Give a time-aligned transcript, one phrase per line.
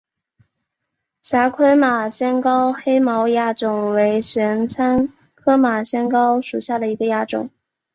[1.21, 7.51] 狭盔马先蒿黑毛亚种为玄参科马先蒿属下的一个亚种。